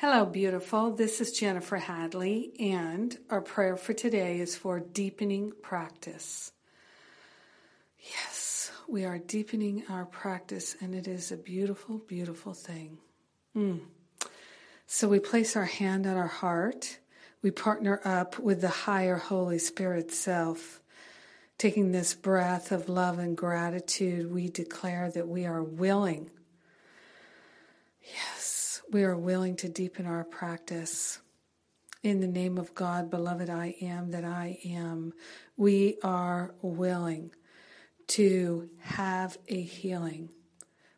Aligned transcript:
Hello, 0.00 0.24
beautiful. 0.24 0.92
This 0.92 1.20
is 1.20 1.32
Jennifer 1.32 1.76
Hadley, 1.76 2.52
and 2.60 3.18
our 3.30 3.40
prayer 3.40 3.76
for 3.76 3.92
today 3.92 4.38
is 4.38 4.54
for 4.54 4.78
deepening 4.78 5.50
practice. 5.60 6.52
Yes, 7.98 8.70
we 8.86 9.04
are 9.04 9.18
deepening 9.18 9.82
our 9.90 10.06
practice, 10.06 10.76
and 10.80 10.94
it 10.94 11.08
is 11.08 11.32
a 11.32 11.36
beautiful, 11.36 11.98
beautiful 11.98 12.54
thing. 12.54 12.98
Mm. 13.56 13.80
So 14.86 15.08
we 15.08 15.18
place 15.18 15.56
our 15.56 15.64
hand 15.64 16.06
on 16.06 16.16
our 16.16 16.28
heart. 16.28 17.00
We 17.42 17.50
partner 17.50 18.00
up 18.04 18.38
with 18.38 18.60
the 18.60 18.68
higher 18.68 19.16
Holy 19.16 19.58
Spirit 19.58 20.12
self. 20.12 20.80
Taking 21.58 21.90
this 21.90 22.14
breath 22.14 22.70
of 22.70 22.88
love 22.88 23.18
and 23.18 23.36
gratitude, 23.36 24.32
we 24.32 24.48
declare 24.48 25.10
that 25.10 25.26
we 25.26 25.44
are 25.44 25.64
willing. 25.64 26.30
We 28.90 29.04
are 29.04 29.18
willing 29.18 29.56
to 29.56 29.68
deepen 29.68 30.06
our 30.06 30.24
practice. 30.24 31.18
In 32.02 32.20
the 32.20 32.26
name 32.26 32.56
of 32.56 32.74
God, 32.74 33.10
beloved, 33.10 33.50
I 33.50 33.74
am 33.82 34.12
that 34.12 34.24
I 34.24 34.58
am. 34.64 35.12
We 35.58 35.98
are 36.02 36.54
willing 36.62 37.32
to 38.08 38.70
have 38.80 39.36
a 39.46 39.60
healing 39.60 40.30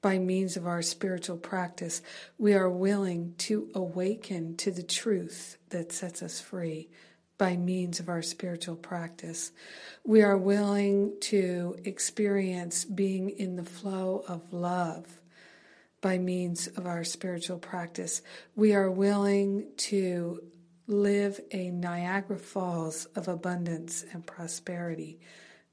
by 0.00 0.18
means 0.18 0.56
of 0.56 0.64
our 0.64 0.80
spiritual 0.80 1.38
practice. 1.38 2.02
We 2.38 2.54
are 2.54 2.70
willing 2.70 3.34
to 3.38 3.68
awaken 3.74 4.56
to 4.58 4.70
the 4.70 4.84
truth 4.84 5.58
that 5.70 5.90
sets 5.90 6.22
us 6.22 6.40
free 6.40 6.88
by 7.36 7.56
means 7.56 7.98
of 7.98 8.08
our 8.08 8.22
spiritual 8.22 8.76
practice. 8.76 9.50
We 10.04 10.22
are 10.22 10.38
willing 10.38 11.14
to 11.22 11.74
experience 11.84 12.84
being 12.84 13.30
in 13.30 13.56
the 13.56 13.64
flow 13.64 14.24
of 14.28 14.52
love 14.52 15.18
by 16.02 16.18
means 16.18 16.66
of 16.66 16.86
our 16.86 17.04
spiritual 17.04 17.58
practice. 17.58 18.20
We 18.54 18.74
are 18.74 18.90
willing 18.90 19.68
to 19.78 20.42
live 20.86 21.40
a 21.52 21.70
Niagara 21.70 22.38
Falls 22.38 23.06
of 23.16 23.28
abundance 23.28 24.04
and 24.12 24.26
prosperity 24.26 25.20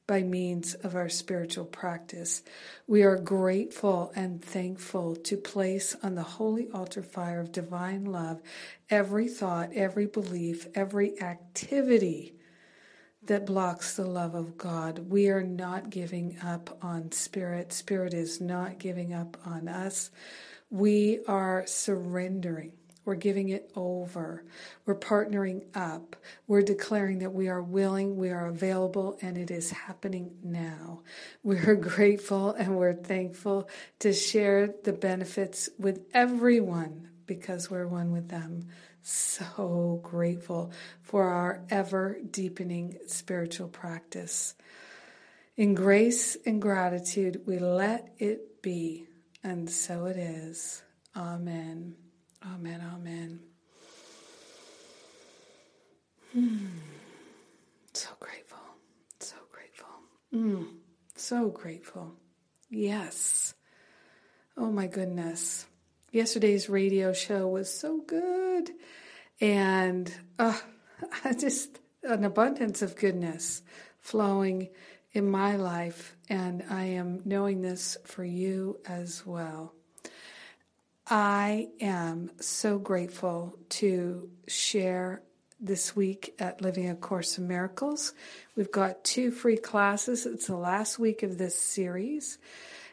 by 0.07 0.21
means 0.23 0.75
of 0.75 0.95
our 0.95 1.09
spiritual 1.09 1.65
practice. 1.65 2.43
We 2.87 3.03
are 3.03 3.17
grateful 3.17 4.11
and 4.15 4.43
thankful 4.43 5.15
to 5.17 5.35
place 5.35 5.95
on 6.01 6.15
the 6.15 6.23
holy 6.23 6.69
altar 6.71 7.03
fire 7.03 7.41
of 7.41 7.51
divine 7.51 8.05
love 8.05 8.41
every 8.89 9.27
thought, 9.27 9.71
every 9.73 10.05
belief, 10.05 10.67
every 10.73 11.19
activity 11.21 12.38
that 13.23 13.45
blocks 13.45 13.95
the 13.95 14.05
love 14.05 14.35
of 14.35 14.57
God. 14.57 15.09
We 15.09 15.29
are 15.29 15.43
not 15.43 15.89
giving 15.89 16.37
up 16.43 16.77
on 16.81 17.11
Spirit. 17.11 17.73
Spirit 17.73 18.13
is 18.13 18.39
not 18.39 18.79
giving 18.79 19.13
up 19.13 19.37
on 19.45 19.67
us. 19.67 20.09
We 20.69 21.19
are 21.27 21.65
surrendering. 21.67 22.73
We're 23.05 23.15
giving 23.15 23.49
it 23.49 23.71
over. 23.75 24.43
We're 24.85 24.95
partnering 24.95 25.63
up. 25.73 26.15
We're 26.47 26.61
declaring 26.61 27.19
that 27.19 27.33
we 27.33 27.47
are 27.47 27.61
willing, 27.61 28.17
we 28.17 28.29
are 28.29 28.45
available, 28.47 29.17
and 29.21 29.37
it 29.37 29.49
is 29.49 29.71
happening 29.71 30.35
now. 30.43 31.01
We're 31.41 31.75
grateful 31.95 32.51
and 32.51 32.77
we're 32.77 32.93
thankful 32.93 33.67
to 33.99 34.13
share 34.13 34.73
the 34.83 34.93
benefits 34.93 35.69
with 35.79 36.05
everyone 36.13 37.09
because 37.25 37.69
we're 37.69 37.87
one 37.87 38.11
with 38.11 38.29
them 38.29 38.67
so 39.01 39.99
grateful 40.03 40.71
for 41.01 41.29
our 41.29 41.61
ever 41.69 42.17
deepening 42.29 42.97
spiritual 43.07 43.67
practice. 43.67 44.55
In 45.57 45.75
grace 45.75 46.37
and 46.45 46.61
gratitude, 46.61 47.41
we 47.45 47.59
let 47.59 48.13
it 48.17 48.61
be, 48.61 49.05
and 49.43 49.69
so 49.69 50.05
it 50.05 50.17
is. 50.17 50.83
Amen. 51.15 51.95
Amen. 52.45 52.81
Amen. 52.93 53.39
Hmm. 56.33 56.67
So 57.93 58.09
grateful. 58.19 58.59
So 59.19 59.35
grateful. 59.51 59.87
Mm. 60.33 60.67
So 61.15 61.49
grateful. 61.49 62.13
Yes. 62.69 63.53
Oh 64.55 64.71
my 64.71 64.87
goodness 64.87 65.65
yesterday's 66.11 66.69
radio 66.69 67.13
show 67.13 67.47
was 67.47 67.71
so 67.71 68.01
good. 68.05 68.71
And 69.41 70.13
uh, 70.37 70.57
just 71.39 71.79
an 72.03 72.23
abundance 72.23 72.81
of 72.81 72.95
goodness 72.95 73.61
flowing 73.99 74.69
in 75.11 75.29
my 75.29 75.55
life. 75.55 76.15
And 76.29 76.63
I 76.69 76.85
am 76.85 77.21
knowing 77.25 77.61
this 77.61 77.97
for 78.05 78.23
you 78.23 78.79
as 78.85 79.25
well. 79.25 79.73
I 81.07 81.69
am 81.81 82.29
so 82.39 82.77
grateful 82.77 83.57
to 83.69 84.29
share 84.47 85.23
this 85.59 85.95
week 85.95 86.35
at 86.39 86.61
Living 86.61 86.89
A 86.89 86.95
Course 86.95 87.37
in 87.37 87.47
Miracles. 87.47 88.13
We've 88.55 88.71
got 88.71 89.03
two 89.03 89.31
free 89.31 89.57
classes. 89.57 90.25
It's 90.25 90.47
the 90.47 90.55
last 90.55 90.99
week 90.99 91.23
of 91.23 91.37
this 91.37 91.59
series. 91.59 92.37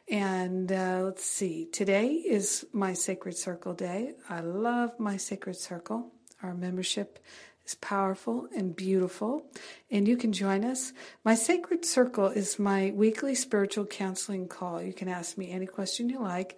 And 0.09 0.71
uh, 0.71 1.01
let's 1.03 1.25
see, 1.25 1.67
today 1.67 2.13
is 2.13 2.65
my 2.73 2.93
Sacred 2.93 3.37
Circle 3.37 3.75
Day. 3.75 4.13
I 4.29 4.41
love 4.41 5.01
my 5.01 5.17
Sacred 5.17 5.57
Circle. 5.57 6.13
Our 6.45 6.55
membership 6.55 7.19
is 7.67 7.75
powerful 7.75 8.49
and 8.57 8.77
beautiful, 8.77 9.47
and 9.91 10.07
you 10.07 10.17
can 10.17 10.33
join 10.33 10.65
us. 10.65 10.93
My 11.25 11.35
Sacred 11.35 11.85
Circle 11.85 12.27
is 12.29 12.57
my 12.57 12.93
weekly 12.95 13.35
spiritual 13.35 13.85
counseling 13.85 14.47
call. 14.47 14.81
You 14.81 14.93
can 14.93 15.09
ask 15.09 15.37
me 15.37 15.51
any 15.51 15.67
question 15.67 16.09
you 16.09 16.21
like 16.21 16.57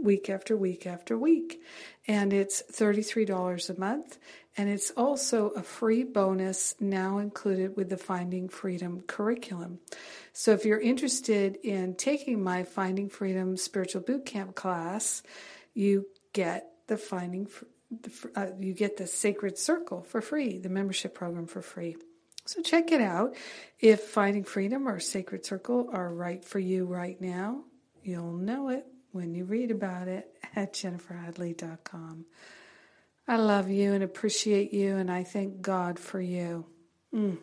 week 0.00 0.30
after 0.30 0.56
week 0.56 0.86
after 0.86 1.18
week. 1.18 1.62
And 2.06 2.32
it's 2.32 2.62
$33 2.72 3.70
a 3.70 3.80
month. 3.80 4.18
And 4.56 4.70
it's 4.70 4.90
also 4.92 5.50
a 5.50 5.62
free 5.62 6.02
bonus 6.02 6.74
now 6.80 7.18
included 7.18 7.76
with 7.76 7.90
the 7.90 7.98
Finding 7.98 8.48
Freedom 8.48 9.02
curriculum. 9.02 9.80
So 10.32 10.52
if 10.52 10.64
you're 10.64 10.80
interested 10.80 11.56
in 11.56 11.94
taking 11.94 12.42
my 12.42 12.62
Finding 12.62 13.10
Freedom 13.10 13.56
Spiritual 13.56 14.02
Bootcamp 14.02 14.54
class, 14.54 15.22
you 15.74 16.06
get 16.32 16.70
the 16.86 16.96
Finding 16.96 17.48
uh, 18.34 18.46
you 18.58 18.74
get 18.74 18.96
the 18.96 19.06
Sacred 19.06 19.56
Circle 19.58 20.02
for 20.02 20.20
free, 20.20 20.58
the 20.58 20.68
membership 20.68 21.14
program 21.14 21.46
for 21.46 21.62
free. 21.62 21.96
So 22.44 22.62
check 22.62 22.92
it 22.92 23.00
out. 23.00 23.36
If 23.78 24.00
Finding 24.00 24.44
Freedom 24.44 24.88
or 24.88 25.00
Sacred 25.00 25.44
Circle 25.44 25.90
are 25.92 26.12
right 26.12 26.44
for 26.44 26.58
you 26.58 26.86
right 26.86 27.20
now, 27.20 27.64
you'll 28.02 28.32
know 28.32 28.70
it 28.70 28.86
when 29.16 29.34
you 29.34 29.44
read 29.44 29.70
about 29.70 30.08
it 30.08 30.30
at 30.56 30.72
jenniferhadley.com. 30.72 32.26
I 33.28 33.36
love 33.36 33.70
you 33.70 33.92
and 33.92 34.04
appreciate 34.04 34.72
you, 34.72 34.96
and 34.96 35.10
I 35.10 35.24
thank 35.24 35.60
God 35.60 35.98
for 35.98 36.20
you. 36.20 36.66
Mm. 37.12 37.38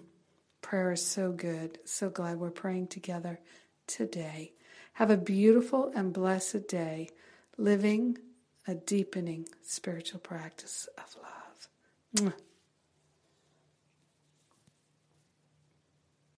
Prayer 0.62 0.94
is 0.94 1.06
so 1.06 1.32
good. 1.34 1.80
So 1.84 2.10
glad 2.10 2.40
we're 2.40 2.52
praying 2.52 2.88
together 2.88 3.40
today. 3.86 4.54
Have 4.94 5.12
a 5.12 5.18
beautiful 5.18 5.92
and 5.94 6.14
blessed 6.14 6.70
day, 6.70 7.10
living 7.58 8.18
a 8.66 8.76
deepening 8.76 9.50
spiritual 9.62 10.22
practice 10.22 10.88
of 10.98 11.16
love. 11.22 12.34